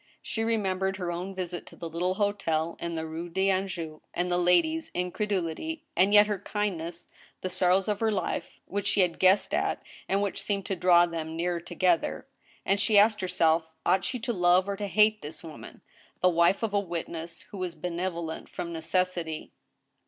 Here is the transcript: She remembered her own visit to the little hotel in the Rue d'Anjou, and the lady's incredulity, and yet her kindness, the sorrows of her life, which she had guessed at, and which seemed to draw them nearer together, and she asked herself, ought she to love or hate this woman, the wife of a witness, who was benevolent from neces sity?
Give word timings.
She 0.23 0.43
remembered 0.43 0.97
her 0.97 1.11
own 1.11 1.35
visit 1.35 1.67
to 1.67 1.75
the 1.75 1.87
little 1.87 2.15
hotel 2.15 2.75
in 2.79 2.95
the 2.95 3.05
Rue 3.05 3.29
d'Anjou, 3.29 4.01
and 4.15 4.31
the 4.31 4.37
lady's 4.39 4.89
incredulity, 4.95 5.83
and 5.95 6.11
yet 6.11 6.25
her 6.25 6.39
kindness, 6.39 7.07
the 7.41 7.51
sorrows 7.51 7.87
of 7.87 7.99
her 7.99 8.11
life, 8.11 8.47
which 8.65 8.87
she 8.87 9.01
had 9.01 9.19
guessed 9.19 9.53
at, 9.53 9.83
and 10.09 10.23
which 10.23 10.41
seemed 10.41 10.65
to 10.65 10.75
draw 10.75 11.05
them 11.05 11.35
nearer 11.37 11.59
together, 11.59 12.25
and 12.65 12.79
she 12.81 12.97
asked 12.97 13.21
herself, 13.21 13.67
ought 13.85 14.03
she 14.03 14.17
to 14.21 14.33
love 14.33 14.67
or 14.67 14.75
hate 14.77 15.21
this 15.21 15.43
woman, 15.43 15.81
the 16.19 16.29
wife 16.29 16.63
of 16.63 16.73
a 16.73 16.79
witness, 16.79 17.41
who 17.51 17.59
was 17.59 17.75
benevolent 17.75 18.49
from 18.49 18.73
neces 18.73 19.05
sity? 19.23 19.51